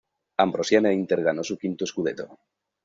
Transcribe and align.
Ambrosiana-Inter 0.39 1.21
ganó 1.21 1.43
su 1.43 1.59
quinto 1.59 1.85
"scudetto". 1.85 2.39